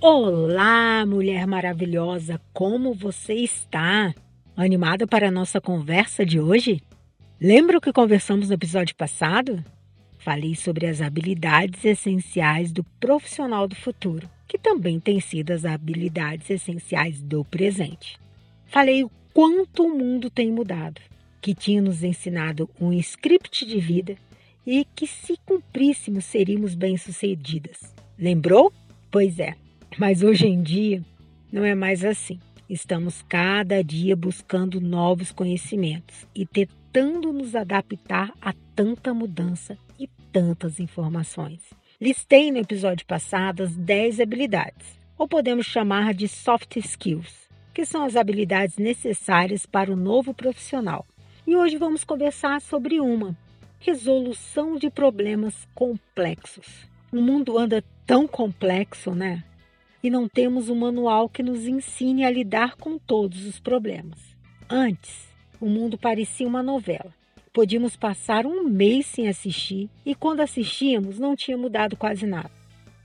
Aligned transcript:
Olá, 0.00 1.04
mulher 1.04 1.44
maravilhosa, 1.44 2.40
como 2.52 2.94
você 2.94 3.34
está? 3.34 4.14
Animada 4.56 5.08
para 5.08 5.26
a 5.26 5.30
nossa 5.30 5.60
conversa 5.60 6.24
de 6.24 6.38
hoje? 6.38 6.80
Lembra 7.40 7.78
o 7.78 7.80
que 7.80 7.92
conversamos 7.92 8.46
no 8.46 8.54
episódio 8.54 8.94
passado? 8.94 9.60
Falei 10.16 10.54
sobre 10.54 10.86
as 10.86 11.00
habilidades 11.00 11.84
essenciais 11.84 12.70
do 12.70 12.84
profissional 13.00 13.66
do 13.66 13.74
futuro, 13.74 14.30
que 14.46 14.56
também 14.56 15.00
têm 15.00 15.18
sido 15.18 15.50
as 15.50 15.64
habilidades 15.64 16.48
essenciais 16.48 17.20
do 17.20 17.44
presente. 17.44 18.20
Falei 18.66 19.02
o 19.02 19.10
quanto 19.34 19.82
o 19.82 19.98
mundo 19.98 20.30
tem 20.30 20.52
mudado, 20.52 21.00
que 21.40 21.52
tinha 21.52 21.82
nos 21.82 22.04
ensinado 22.04 22.70
um 22.80 22.92
script 22.92 23.66
de 23.66 23.80
vida 23.80 24.16
e 24.64 24.86
que, 24.94 25.08
se 25.08 25.36
cumpríssemos, 25.44 26.24
seríamos 26.24 26.76
bem-sucedidas. 26.76 27.92
Lembrou? 28.16 28.72
Pois 29.10 29.40
é, 29.40 29.56
mas 29.98 30.22
hoje 30.22 30.46
em 30.46 30.62
dia 30.62 31.02
não 31.52 31.64
é 31.64 31.74
mais 31.74 32.04
assim. 32.04 32.38
Estamos 32.68 33.22
cada 33.22 33.82
dia 33.82 34.14
buscando 34.14 34.80
novos 34.80 35.32
conhecimentos 35.32 36.26
e 36.34 36.46
tentando 36.46 37.32
nos 37.32 37.56
adaptar 37.56 38.32
a 38.40 38.52
tanta 38.74 39.12
mudança 39.12 39.76
e 39.98 40.06
tantas 40.30 40.78
informações. 40.78 41.60
Listei 42.00 42.52
no 42.52 42.58
episódio 42.58 43.06
passado 43.06 43.62
as 43.62 43.74
10 43.74 44.20
habilidades, 44.20 45.00
ou 45.16 45.26
podemos 45.26 45.66
chamar 45.66 46.14
de 46.14 46.28
soft 46.28 46.76
skills, 46.76 47.48
que 47.74 47.84
são 47.84 48.04
as 48.04 48.14
habilidades 48.14 48.76
necessárias 48.76 49.66
para 49.66 49.90
o 49.90 49.96
novo 49.96 50.32
profissional. 50.32 51.04
E 51.46 51.56
hoje 51.56 51.76
vamos 51.76 52.04
conversar 52.04 52.60
sobre 52.60 53.00
uma, 53.00 53.36
resolução 53.80 54.76
de 54.76 54.90
problemas 54.90 55.66
complexos. 55.74 56.86
O 57.10 57.20
mundo 57.20 57.58
anda 57.58 57.82
tão 58.06 58.28
complexo, 58.28 59.12
né? 59.12 59.42
E 60.02 60.10
não 60.10 60.28
temos 60.28 60.68
um 60.68 60.76
manual 60.76 61.28
que 61.28 61.42
nos 61.42 61.66
ensine 61.66 62.24
a 62.24 62.30
lidar 62.30 62.76
com 62.76 62.98
todos 62.98 63.44
os 63.44 63.58
problemas. 63.58 64.18
Antes, 64.68 65.28
o 65.60 65.66
mundo 65.66 65.98
parecia 65.98 66.46
uma 66.46 66.62
novela. 66.62 67.12
Podíamos 67.52 67.96
passar 67.96 68.46
um 68.46 68.62
mês 68.64 69.06
sem 69.06 69.28
assistir 69.28 69.90
e 70.06 70.14
quando 70.14 70.40
assistíamos 70.40 71.18
não 71.18 71.34
tinha 71.34 71.56
mudado 71.56 71.96
quase 71.96 72.26
nada. 72.26 72.50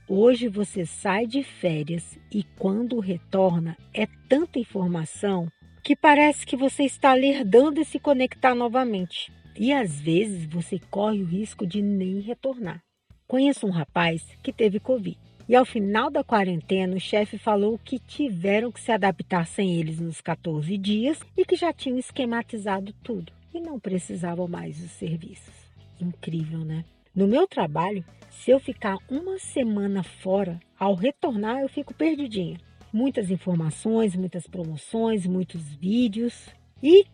Hoje 0.06 0.48
você 0.48 0.84
sai 0.84 1.26
de 1.26 1.42
férias 1.42 2.18
e 2.30 2.44
quando 2.58 3.00
retorna 3.00 3.76
é 3.92 4.06
tanta 4.28 4.58
informação 4.58 5.50
que 5.82 5.96
parece 5.96 6.46
que 6.46 6.56
você 6.56 6.84
está 6.84 7.14
lerdando 7.14 7.80
e 7.80 7.84
se 7.84 7.98
conectar 7.98 8.54
novamente. 8.54 9.32
E 9.58 9.72
às 9.72 10.00
vezes 10.00 10.46
você 10.46 10.78
corre 10.90 11.22
o 11.22 11.26
risco 11.26 11.66
de 11.66 11.80
nem 11.80 12.20
retornar. 12.20 12.82
Conheço 13.26 13.66
um 13.66 13.70
rapaz 13.70 14.22
que 14.42 14.52
teve 14.52 14.78
Covid. 14.78 15.18
E 15.46 15.54
ao 15.54 15.64
final 15.66 16.10
da 16.10 16.24
quarentena, 16.24 16.96
o 16.96 17.00
chefe 17.00 17.36
falou 17.36 17.78
que 17.78 17.98
tiveram 17.98 18.72
que 18.72 18.80
se 18.80 18.90
adaptar 18.90 19.46
sem 19.46 19.78
eles 19.78 20.00
nos 20.00 20.20
14 20.22 20.78
dias 20.78 21.20
e 21.36 21.44
que 21.44 21.54
já 21.54 21.70
tinham 21.70 21.98
esquematizado 21.98 22.94
tudo 23.02 23.30
e 23.52 23.60
não 23.60 23.78
precisavam 23.78 24.48
mais 24.48 24.78
dos 24.80 24.90
serviços. 24.92 25.54
Incrível, 26.00 26.60
né? 26.60 26.84
No 27.14 27.28
meu 27.28 27.46
trabalho, 27.46 28.02
se 28.30 28.50
eu 28.50 28.58
ficar 28.58 28.96
uma 29.08 29.38
semana 29.38 30.02
fora, 30.02 30.58
ao 30.78 30.94
retornar 30.94 31.60
eu 31.60 31.68
fico 31.68 31.92
perdidinha. 31.92 32.58
Muitas 32.90 33.30
informações, 33.30 34.16
muitas 34.16 34.46
promoções, 34.46 35.26
muitos 35.26 35.74
vídeos. 35.74 36.48
E 36.82 37.04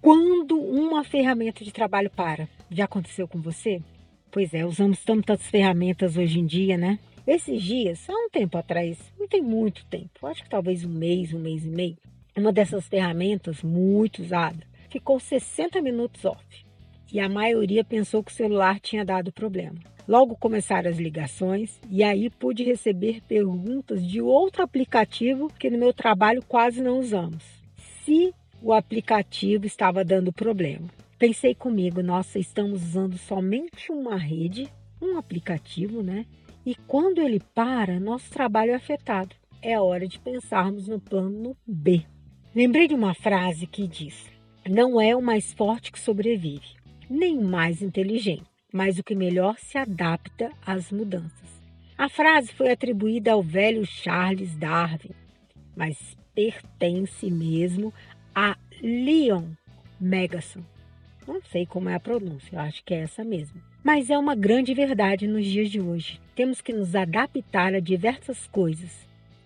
quando 0.00 0.58
uma 0.60 1.02
ferramenta 1.02 1.64
de 1.64 1.72
trabalho 1.72 2.10
para? 2.10 2.48
Já 2.70 2.84
aconteceu 2.84 3.26
com 3.26 3.40
você? 3.40 3.82
Pois 4.30 4.54
é, 4.54 4.64
usamos 4.64 5.02
tantas 5.04 5.44
ferramentas 5.48 6.16
hoje 6.16 6.38
em 6.38 6.46
dia, 6.46 6.78
né? 6.78 7.00
Esses 7.26 7.62
dias, 7.62 8.08
há 8.08 8.12
um 8.12 8.30
tempo 8.30 8.56
atrás, 8.56 8.98
não 9.18 9.28
tem 9.28 9.42
muito 9.42 9.84
tempo, 9.86 10.26
acho 10.26 10.42
que 10.42 10.50
talvez 10.50 10.84
um 10.84 10.92
mês, 10.92 11.32
um 11.32 11.38
mês 11.38 11.64
e 11.64 11.68
meio, 11.68 11.98
uma 12.36 12.52
dessas 12.52 12.88
ferramentas 12.88 13.62
muito 13.62 14.22
usada 14.22 14.70
ficou 14.90 15.20
60 15.20 15.80
minutos 15.80 16.24
off 16.24 16.64
e 17.12 17.20
a 17.20 17.28
maioria 17.28 17.84
pensou 17.84 18.22
que 18.22 18.32
o 18.32 18.34
celular 18.34 18.80
tinha 18.80 19.04
dado 19.04 19.32
problema. 19.32 19.78
Logo 20.06 20.36
começaram 20.36 20.90
as 20.90 20.98
ligações 20.98 21.80
e 21.88 22.02
aí 22.02 22.28
pude 22.28 22.64
receber 22.64 23.20
perguntas 23.22 24.04
de 24.04 24.20
outro 24.20 24.62
aplicativo 24.62 25.48
que 25.58 25.70
no 25.70 25.78
meu 25.78 25.92
trabalho 25.92 26.42
quase 26.46 26.82
não 26.82 26.98
usamos. 26.98 27.44
Se 28.04 28.34
o 28.60 28.72
aplicativo 28.72 29.66
estava 29.66 30.04
dando 30.04 30.32
problema. 30.32 30.88
Pensei 31.18 31.54
comigo, 31.54 32.02
nossa, 32.02 32.38
estamos 32.38 32.82
usando 32.82 33.16
somente 33.16 33.92
uma 33.92 34.16
rede, 34.16 34.68
um 35.00 35.16
aplicativo, 35.16 36.02
né? 36.02 36.26
E 36.70 36.76
quando 36.86 37.20
ele 37.20 37.40
para, 37.52 37.98
nosso 37.98 38.30
trabalho 38.30 38.70
é 38.70 38.74
afetado. 38.76 39.34
É 39.60 39.80
hora 39.80 40.06
de 40.06 40.20
pensarmos 40.20 40.86
no 40.86 41.00
plano 41.00 41.56
B. 41.66 42.06
Lembrei 42.54 42.86
de 42.86 42.94
uma 42.94 43.12
frase 43.12 43.66
que 43.66 43.88
diz: 43.88 44.30
Não 44.64 45.00
é 45.00 45.16
o 45.16 45.20
mais 45.20 45.52
forte 45.52 45.90
que 45.90 45.98
sobrevive, 45.98 46.76
nem 47.10 47.36
o 47.36 47.42
mais 47.42 47.82
inteligente, 47.82 48.46
mas 48.72 49.00
o 49.00 49.02
que 49.02 49.16
melhor 49.16 49.58
se 49.58 49.78
adapta 49.78 50.52
às 50.64 50.92
mudanças. 50.92 51.60
A 51.98 52.08
frase 52.08 52.52
foi 52.52 52.70
atribuída 52.70 53.32
ao 53.32 53.42
velho 53.42 53.84
Charles 53.84 54.54
Darwin, 54.54 55.10
mas 55.76 56.16
pertence 56.36 57.28
mesmo 57.28 57.92
a 58.32 58.56
Leon 58.80 59.46
Megason. 60.00 60.62
Não 61.30 61.40
sei 61.42 61.64
como 61.64 61.88
é 61.88 61.94
a 61.94 62.00
pronúncia, 62.00 62.56
eu 62.56 62.58
acho 62.58 62.82
que 62.84 62.92
é 62.92 63.02
essa 63.02 63.22
mesmo. 63.22 63.62
Mas 63.84 64.10
é 64.10 64.18
uma 64.18 64.34
grande 64.34 64.74
verdade 64.74 65.28
nos 65.28 65.46
dias 65.46 65.70
de 65.70 65.80
hoje. 65.80 66.20
Temos 66.34 66.60
que 66.60 66.72
nos 66.72 66.96
adaptar 66.96 67.72
a 67.72 67.78
diversas 67.78 68.48
coisas 68.48 68.90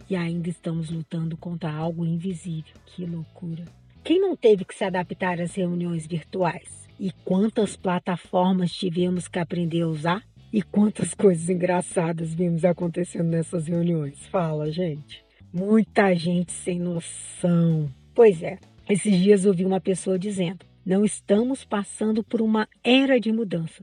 e 0.08 0.16
ainda 0.16 0.48
estamos 0.48 0.88
lutando 0.88 1.36
contra 1.36 1.70
algo 1.70 2.06
invisível. 2.06 2.72
Que 2.86 3.04
loucura! 3.04 3.66
Quem 4.02 4.18
não 4.18 4.34
teve 4.34 4.64
que 4.64 4.74
se 4.74 4.82
adaptar 4.82 5.38
às 5.42 5.54
reuniões 5.54 6.06
virtuais? 6.06 6.88
E 6.98 7.12
quantas 7.22 7.76
plataformas 7.76 8.72
tivemos 8.72 9.28
que 9.28 9.38
aprender 9.38 9.82
a 9.82 9.88
usar? 9.88 10.22
E 10.50 10.62
quantas 10.62 11.12
coisas 11.14 11.50
engraçadas 11.50 12.32
vimos 12.32 12.64
acontecendo 12.64 13.28
nessas 13.28 13.66
reuniões? 13.66 14.24
Fala, 14.28 14.72
gente. 14.72 15.22
Muita 15.52 16.14
gente 16.14 16.50
sem 16.50 16.80
noção. 16.80 17.92
Pois 18.14 18.42
é, 18.42 18.58
esses 18.88 19.14
dias 19.18 19.44
ouvi 19.44 19.66
uma 19.66 19.82
pessoa 19.82 20.18
dizendo: 20.18 20.64
não 20.84 21.02
estamos 21.02 21.64
passando 21.64 22.22
por 22.22 22.42
uma 22.42 22.68
era 22.82 23.18
de 23.18 23.32
mudança, 23.32 23.82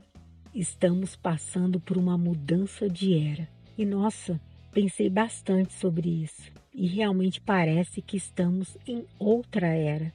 estamos 0.54 1.16
passando 1.16 1.80
por 1.80 1.96
uma 1.96 2.16
mudança 2.16 2.88
de 2.88 3.18
era. 3.18 3.48
E 3.76 3.84
nossa, 3.84 4.40
pensei 4.72 5.10
bastante 5.10 5.72
sobre 5.72 6.08
isso 6.08 6.52
e 6.72 6.86
realmente 6.86 7.40
parece 7.40 8.00
que 8.00 8.16
estamos 8.16 8.76
em 8.86 9.04
outra 9.18 9.66
era. 9.66 10.12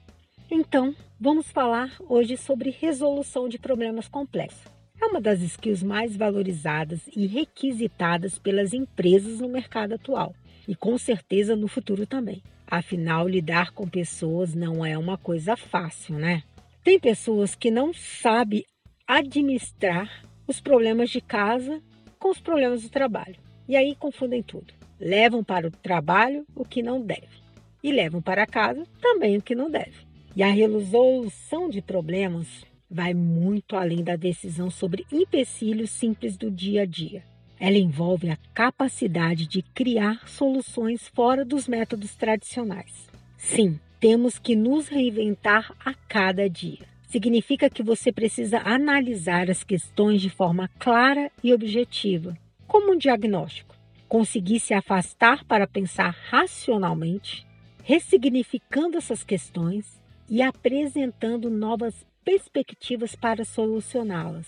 Então, 0.50 0.94
vamos 1.20 1.50
falar 1.50 1.94
hoje 2.08 2.38
sobre 2.38 2.70
resolução 2.70 3.50
de 3.50 3.58
problemas 3.58 4.08
complexos. 4.08 4.72
É 5.00 5.04
uma 5.04 5.20
das 5.20 5.42
skills 5.42 5.82
mais 5.82 6.16
valorizadas 6.16 7.00
e 7.14 7.26
requisitadas 7.26 8.38
pelas 8.38 8.72
empresas 8.72 9.40
no 9.40 9.48
mercado 9.48 9.92
atual 9.92 10.34
e 10.66 10.74
com 10.74 10.96
certeza 10.96 11.54
no 11.54 11.68
futuro 11.68 12.06
também. 12.06 12.42
Afinal, 12.66 13.28
lidar 13.28 13.72
com 13.72 13.86
pessoas 13.86 14.54
não 14.54 14.84
é 14.84 14.96
uma 14.96 15.18
coisa 15.18 15.54
fácil, 15.54 16.18
né? 16.18 16.42
Tem 16.88 16.98
pessoas 16.98 17.54
que 17.54 17.70
não 17.70 17.92
sabem 17.92 18.64
administrar 19.06 20.24
os 20.46 20.58
problemas 20.58 21.10
de 21.10 21.20
casa 21.20 21.82
com 22.18 22.30
os 22.30 22.40
problemas 22.40 22.82
do 22.82 22.88
trabalho. 22.88 23.36
E 23.68 23.76
aí 23.76 23.94
confundem 23.94 24.42
tudo. 24.42 24.72
Levam 24.98 25.44
para 25.44 25.68
o 25.68 25.70
trabalho 25.70 26.46
o 26.56 26.64
que 26.64 26.82
não 26.82 26.98
deve. 26.98 27.42
E 27.84 27.92
levam 27.92 28.22
para 28.22 28.46
casa 28.46 28.86
também 29.02 29.36
o 29.36 29.42
que 29.42 29.54
não 29.54 29.70
deve. 29.70 29.98
E 30.34 30.42
a 30.42 30.50
resolução 30.50 31.68
de 31.68 31.82
problemas 31.82 32.46
vai 32.90 33.12
muito 33.12 33.76
além 33.76 34.02
da 34.02 34.16
decisão 34.16 34.70
sobre 34.70 35.04
empecilhos 35.12 35.90
simples 35.90 36.38
do 36.38 36.50
dia 36.50 36.84
a 36.84 36.86
dia. 36.86 37.22
Ela 37.60 37.76
envolve 37.76 38.30
a 38.30 38.38
capacidade 38.54 39.46
de 39.46 39.60
criar 39.60 40.26
soluções 40.26 41.06
fora 41.06 41.44
dos 41.44 41.68
métodos 41.68 42.16
tradicionais. 42.16 43.10
Sim, 43.36 43.78
temos 44.00 44.38
que 44.38 44.54
nos 44.54 44.88
reinventar 44.88 45.74
a 45.84 45.92
cada 45.92 46.48
dia. 46.48 46.86
Significa 47.08 47.70
que 47.70 47.82
você 47.82 48.12
precisa 48.12 48.60
analisar 48.64 49.50
as 49.50 49.64
questões 49.64 50.20
de 50.20 50.30
forma 50.30 50.68
clara 50.78 51.32
e 51.42 51.52
objetiva, 51.52 52.36
como 52.66 52.92
um 52.92 52.98
diagnóstico. 52.98 53.74
Conseguir 54.06 54.60
se 54.60 54.72
afastar 54.72 55.44
para 55.44 55.66
pensar 55.66 56.14
racionalmente, 56.28 57.46
ressignificando 57.82 58.96
essas 58.96 59.24
questões 59.24 60.00
e 60.28 60.42
apresentando 60.42 61.50
novas 61.50 62.06
perspectivas 62.24 63.14
para 63.14 63.44
solucioná-las, 63.44 64.46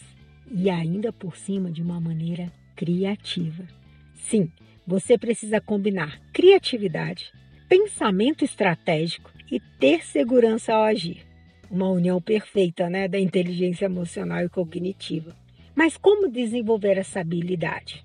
e 0.51 0.69
ainda 0.69 1.13
por 1.13 1.37
cima 1.37 1.71
de 1.71 1.83
uma 1.83 2.01
maneira 2.01 2.53
criativa. 2.77 3.67
Sim, 4.15 4.51
você 4.87 5.17
precisa 5.17 5.61
combinar 5.61 6.21
criatividade, 6.33 7.33
pensamento 7.69 8.45
estratégico 8.45 9.31
e 9.51 9.59
ter 9.59 10.05
segurança 10.05 10.73
ao 10.73 10.83
agir. 10.83 11.27
Uma 11.71 11.89
união 11.89 12.21
perfeita 12.21 12.89
né, 12.89 13.09
da 13.09 13.19
inteligência 13.19 13.85
emocional 13.85 14.45
e 14.45 14.49
cognitiva. 14.49 15.37
Mas 15.75 15.97
como 15.97 16.31
desenvolver 16.31 16.99
essa 16.99 17.21
habilidade? 17.21 18.03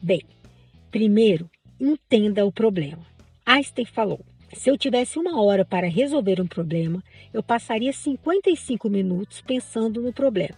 Bem, 0.00 0.22
primeiro, 0.90 1.50
entenda 1.80 2.46
o 2.46 2.52
problema. 2.52 3.04
Einstein 3.44 3.84
falou: 3.84 4.20
se 4.52 4.70
eu 4.70 4.78
tivesse 4.78 5.18
uma 5.18 5.42
hora 5.42 5.64
para 5.64 5.88
resolver 5.88 6.40
um 6.40 6.46
problema, 6.46 7.02
eu 7.32 7.42
passaria 7.42 7.92
55 7.92 8.88
minutos 8.88 9.40
pensando 9.40 10.00
no 10.00 10.12
problema 10.12 10.56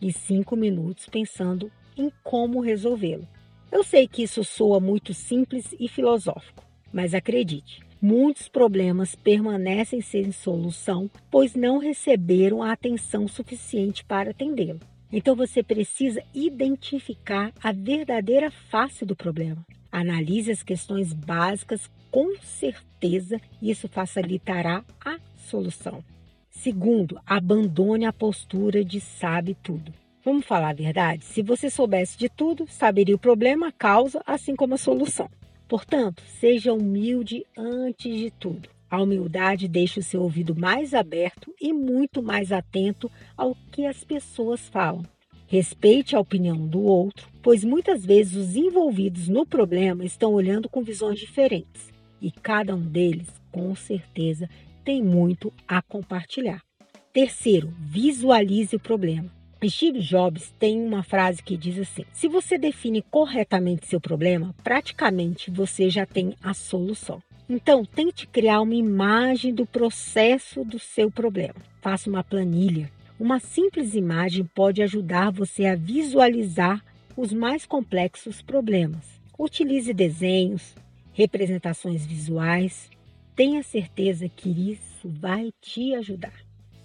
e 0.00 0.12
5 0.12 0.56
minutos 0.56 1.06
pensando 1.06 1.70
em 1.96 2.10
como 2.22 2.60
resolvê-lo. 2.60 3.28
Eu 3.70 3.84
sei 3.84 4.08
que 4.08 4.22
isso 4.22 4.42
soa 4.42 4.80
muito 4.80 5.12
simples 5.12 5.74
e 5.78 5.86
filosófico, 5.86 6.64
mas 6.92 7.14
acredite, 7.14 7.80
muitos 8.00 8.48
problemas 8.48 9.14
permanecem 9.14 10.00
sem 10.00 10.32
solução, 10.32 11.10
pois 11.30 11.54
não 11.54 11.78
receberam 11.78 12.62
a 12.62 12.72
atenção 12.72 13.28
suficiente 13.28 14.04
para 14.04 14.30
atendê-lo. 14.30 14.80
Então 15.12 15.34
você 15.34 15.62
precisa 15.62 16.22
identificar 16.32 17.52
a 17.62 17.72
verdadeira 17.72 18.50
face 18.50 19.04
do 19.04 19.16
problema. 19.16 19.64
Analise 19.90 20.52
as 20.52 20.62
questões 20.62 21.12
básicas 21.12 21.90
com 22.10 22.36
certeza 22.42 23.40
isso 23.60 23.88
facilitará 23.88 24.84
a 25.04 25.18
solução. 25.36 26.04
Segundo, 26.50 27.18
abandone 27.26 28.04
a 28.04 28.12
postura 28.12 28.84
de 28.84 29.00
sabe 29.00 29.56
tudo. 29.62 29.92
Vamos 30.22 30.44
falar 30.44 30.70
a 30.70 30.74
verdade? 30.74 31.24
Se 31.24 31.42
você 31.42 31.70
soubesse 31.70 32.18
de 32.18 32.28
tudo, 32.28 32.66
saberia 32.68 33.14
o 33.14 33.18
problema, 33.18 33.68
a 33.68 33.72
causa, 33.72 34.20
assim 34.26 34.54
como 34.54 34.74
a 34.74 34.78
solução. 34.78 35.30
Portanto, 35.70 36.20
seja 36.26 36.74
humilde 36.74 37.46
antes 37.56 38.18
de 38.18 38.28
tudo. 38.28 38.68
A 38.90 39.00
humildade 39.00 39.68
deixa 39.68 40.00
o 40.00 40.02
seu 40.02 40.20
ouvido 40.20 40.52
mais 40.52 40.92
aberto 40.92 41.54
e 41.60 41.72
muito 41.72 42.20
mais 42.20 42.50
atento 42.50 43.08
ao 43.36 43.56
que 43.70 43.86
as 43.86 44.02
pessoas 44.02 44.68
falam. 44.68 45.04
Respeite 45.46 46.16
a 46.16 46.20
opinião 46.20 46.66
do 46.66 46.82
outro, 46.82 47.28
pois 47.40 47.62
muitas 47.62 48.04
vezes 48.04 48.34
os 48.34 48.56
envolvidos 48.56 49.28
no 49.28 49.46
problema 49.46 50.04
estão 50.04 50.32
olhando 50.32 50.68
com 50.68 50.82
visões 50.82 51.20
diferentes 51.20 51.88
e 52.20 52.32
cada 52.32 52.74
um 52.74 52.82
deles, 52.82 53.28
com 53.52 53.72
certeza, 53.76 54.50
tem 54.84 55.00
muito 55.00 55.52
a 55.68 55.80
compartilhar. 55.80 56.64
Terceiro, 57.12 57.72
visualize 57.78 58.74
o 58.74 58.80
problema. 58.80 59.39
Steve 59.68 60.00
Jobs 60.00 60.54
tem 60.58 60.80
uma 60.80 61.02
frase 61.02 61.42
que 61.42 61.56
diz 61.56 61.78
assim: 61.78 62.04
se 62.12 62.28
você 62.28 62.56
define 62.56 63.02
corretamente 63.02 63.86
seu 63.86 64.00
problema, 64.00 64.54
praticamente 64.64 65.50
você 65.50 65.90
já 65.90 66.06
tem 66.06 66.34
a 66.42 66.54
solução. 66.54 67.22
Então, 67.48 67.84
tente 67.84 68.26
criar 68.26 68.60
uma 68.60 68.74
imagem 68.74 69.52
do 69.52 69.66
processo 69.66 70.64
do 70.64 70.78
seu 70.78 71.10
problema. 71.10 71.56
Faça 71.82 72.08
uma 72.08 72.22
planilha. 72.22 72.90
Uma 73.18 73.40
simples 73.40 73.94
imagem 73.94 74.44
pode 74.44 74.82
ajudar 74.82 75.30
você 75.30 75.66
a 75.66 75.74
visualizar 75.74 76.82
os 77.16 77.32
mais 77.32 77.66
complexos 77.66 78.40
problemas. 78.40 79.20
Utilize 79.38 79.92
desenhos, 79.92 80.74
representações 81.12 82.06
visuais. 82.06 82.88
Tenha 83.34 83.62
certeza 83.62 84.28
que 84.28 84.48
isso 84.72 85.08
vai 85.08 85.52
te 85.60 85.94
ajudar. 85.96 86.32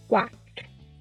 4. 0.08 0.45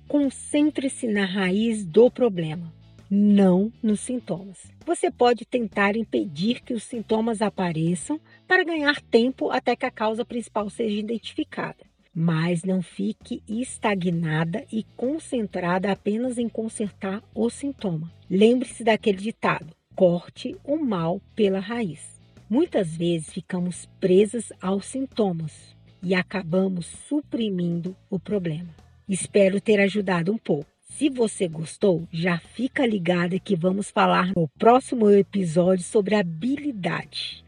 Concentre-se 0.09 1.09
na 1.09 1.25
raiz 1.25 1.85
do 1.85 2.11
problema, 2.11 2.73
não 3.11 3.73
nos 3.83 4.01
sintomas. 4.01 4.59
Você 4.85 5.11
pode 5.11 5.47
tentar 5.47 5.97
impedir 5.97 6.61
que 6.63 6.75
os 6.75 6.85
sintomas 6.85 7.41
apareçam 7.41 8.21
para 8.47 8.65
ganhar 8.65 9.01
tempo 9.01 9.51
até 9.51 9.75
que 9.75 9.87
a 9.87 9.91
causa 9.91 10.25
principal 10.25 10.69
seja 10.69 11.01
identificada. 11.01 11.85
Mas 12.15 12.63
não 12.63 12.83
fique 12.83 13.43
estagnada 13.49 14.65
e 14.71 14.85
concentrada 14.97 15.91
apenas 15.91 16.39
em 16.39 16.49
consertar 16.49 17.23
o 17.35 17.49
sintoma. 17.51 18.13
Lembre-se 18.31 18.85
daquele 18.85 19.19
ditado: 19.19 19.75
corte 19.97 20.55
o 20.63 20.77
mal 20.77 21.21
pela 21.35 21.59
raiz. 21.59 22.21
Muitas 22.49 22.95
vezes 22.95 23.33
ficamos 23.33 23.89
presas 23.99 24.53
aos 24.61 24.85
sintomas 24.85 25.75
e 26.03 26.15
acabamos 26.15 26.87
suprimindo 27.09 27.97
o 28.11 28.21
problema. 28.21 28.84
Espero 29.09 29.61
ter 29.61 29.81
ajudado 29.81 30.33
um 30.33 30.39
pouco. 30.39 30.67
Se 30.97 31.11
você 31.11 31.49
gostou, 31.49 32.07
já 32.13 32.39
fica 32.39 32.87
ligada 32.87 33.39
que 33.39 33.57
vamos 33.57 33.91
falar 33.91 34.33
no 34.35 34.49
próximo 34.59 35.11
episódio 35.11 35.85
sobre 35.85 36.15
habilidade. 36.15 37.45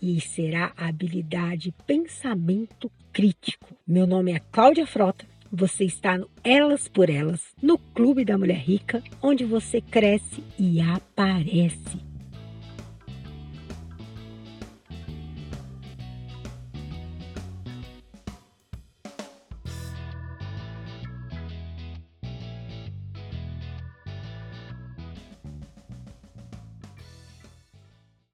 E 0.00 0.20
será 0.20 0.72
a 0.76 0.88
habilidade 0.88 1.74
pensamento 1.86 2.90
crítico. 3.12 3.76
Meu 3.86 4.06
nome 4.06 4.32
é 4.32 4.40
Cláudia 4.50 4.86
Frota. 4.86 5.26
Você 5.52 5.84
está 5.84 6.18
no 6.18 6.28
Elas 6.42 6.88
por 6.88 7.08
Elas, 7.08 7.42
no 7.62 7.78
Clube 7.78 8.24
da 8.24 8.36
Mulher 8.36 8.58
Rica, 8.58 9.02
onde 9.22 9.44
você 9.44 9.80
cresce 9.80 10.42
e 10.58 10.80
aparece. 10.80 12.05